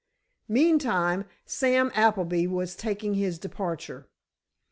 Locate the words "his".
3.13-3.37